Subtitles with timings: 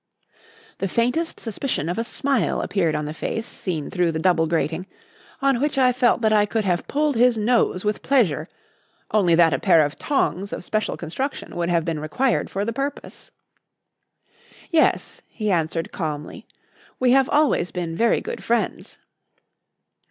[0.79, 4.87] The faintest suspicion of a smile appeared on the face seen through the double grating;
[5.43, 8.49] on which I felt that I could have pulled his nose with pleasure
[9.11, 12.73] only that a pair of tongs of special construction would have been required for the
[12.73, 13.29] purpose.
[14.71, 16.47] "Yes," he answered calmly,
[16.99, 18.97] "we have always been very good friends."